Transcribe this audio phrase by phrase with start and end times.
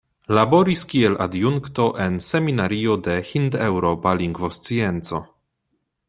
[0.35, 5.21] Laboris kiel adjunkto en Seminario de Hindeŭropa Lingvoscienco.